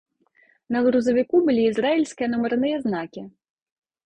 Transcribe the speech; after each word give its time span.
На 0.75 0.79
грузавіку 0.87 1.35
былі 1.49 1.67
ізраільскія 1.73 2.31
нумарныя 2.33 2.75
знакі. 2.89 3.21